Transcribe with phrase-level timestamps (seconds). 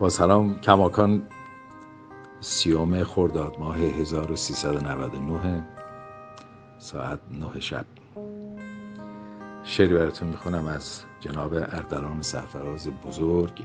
[0.00, 1.22] با سلام کماکان
[2.40, 5.66] سیوم خرداد ماه 1399
[6.78, 7.84] ساعت 9 شب.
[9.64, 13.64] شعری براتون می‌خونم از جناب اردلان سرفراز بزرگ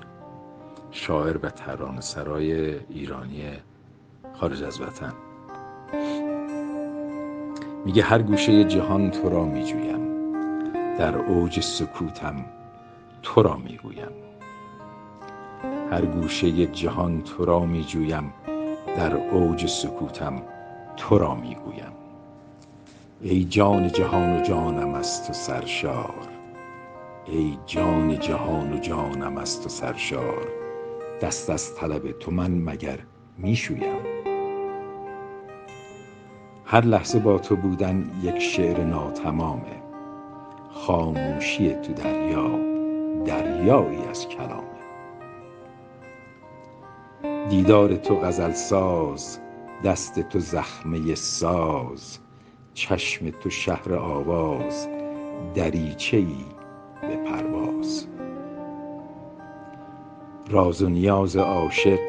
[0.92, 3.52] شاعر و تران سرای ایرانی
[4.34, 5.14] خارج از وطن.
[7.86, 10.08] میگه هر گوشه جهان تو را میجویم
[10.98, 12.46] در اوج سکوتم
[13.24, 14.12] تو را می‌گویم.
[15.92, 18.34] هر گوشه جهان تو را میجویم
[18.98, 20.42] در اوج سکوتم
[20.98, 21.92] تو را می‌گویم
[23.22, 26.28] ای جان جهان و جانم از تو سرشار
[27.26, 30.48] ای جان جهان و جانم از تو سرشار
[31.22, 33.00] دست از طلب تو من مگر
[33.38, 34.00] می‌شویم
[36.66, 39.84] هر لحظه با تو بودن یک شعر ناتمامه
[40.72, 42.50] خاموشی تو دریا
[43.26, 44.77] دریایی از کلامه.
[47.50, 49.40] دیدار تو غزل ساز
[49.84, 52.20] دست تو زخمه ساز
[52.74, 54.88] چشم تو شهر آواز
[55.56, 56.46] دریچه ای
[57.02, 58.08] به پرواز.
[60.50, 62.00] راز و نیاز عاشق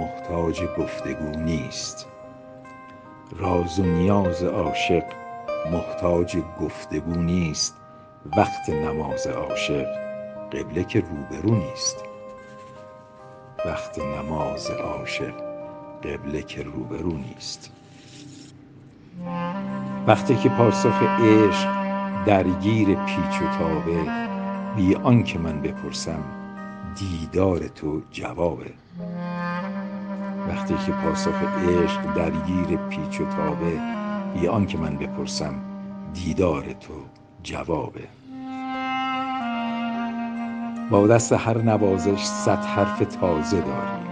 [0.00, 2.06] محتاج گفتگو نیست.
[3.36, 5.04] راز و نیاز عاشق
[5.72, 7.76] محتاج گفتگو نیست.
[8.36, 9.86] وقت نماز عاشق
[10.52, 12.13] قبله که روبرو نیست.
[13.66, 15.34] وقت نماز عاشق
[16.04, 17.72] قبله که روبرو نیست.
[20.06, 21.68] وقتی که پاسخ عشق
[22.26, 24.06] درگیر پیچ و تابه
[24.76, 26.24] بی آنکه من بپرسم
[26.96, 28.72] دیدار تو جوابه.
[30.48, 33.80] وقتی که پاسخ عشق درگیر پیچ و تابه
[34.34, 35.54] بی آنکه من بپرسم
[36.14, 36.94] دیدار تو
[37.42, 38.23] جوابه.
[40.90, 44.04] با دست هر نوازش صد حرف تازه داری.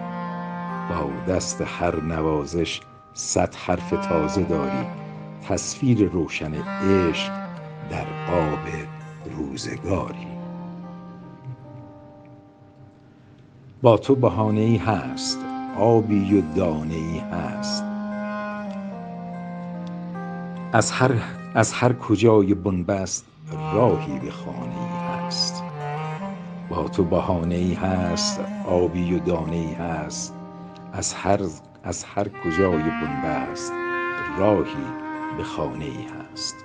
[0.89, 2.81] با دست هر نوازش
[3.15, 4.87] صد حرف تازه داری.
[5.48, 7.32] تصویر روشن عشق
[7.91, 8.69] در قاب
[9.37, 10.27] روزگاری.
[13.82, 15.38] با تو بهانه ای هست
[15.78, 17.84] آبی و دانه ای هست.
[20.72, 21.12] از هر,
[21.55, 23.25] از هر کجای بنبست
[23.75, 24.91] راهی به خانه ای.
[26.72, 30.34] با تو بهانه ای هست آبی و دانه ای هست.
[30.93, 31.41] از هر,
[31.84, 33.72] از هر کجای بنبست
[34.38, 34.84] راهی
[35.37, 36.65] به خانه ای هست.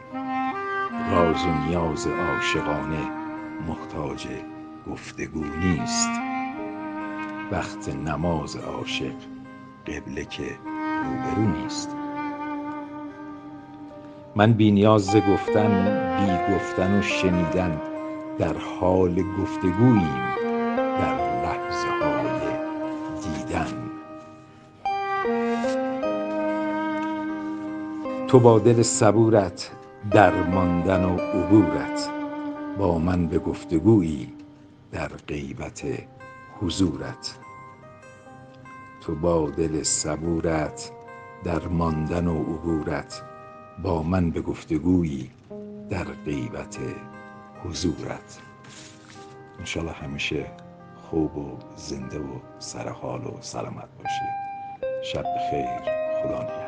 [1.12, 3.10] راز و نیاز عاشقانه
[3.68, 4.28] محتاج
[4.92, 6.10] گفتگو نیست.
[7.52, 9.16] وقت نماز عاشق
[9.88, 10.50] قبله که
[11.04, 11.96] روبرو نیست.
[14.36, 15.84] من بی نیاز گفتن
[16.20, 17.82] بی گفتن و شنیدن
[18.40, 20.28] در حال گفتگوییم
[20.98, 22.40] در لحظه های
[23.24, 23.90] دیدن.
[28.28, 29.72] تو با دل صبورت
[30.12, 32.10] درماندن و عبورت
[32.78, 34.34] با من به گفتگویی
[34.92, 35.84] در غیبت
[36.62, 37.38] حضورت.
[39.02, 40.92] تو با دل صبورت
[41.44, 43.22] درماندن و عبورت
[43.84, 45.32] با من به گفتگویی
[45.90, 46.78] در غیبت
[47.64, 48.40] حضورت.
[49.60, 50.52] انشالله همیشه
[51.10, 55.82] خوب و زنده و سرحال و سلامت باشید شب بخیر.
[56.24, 56.67] خدا نگهدار.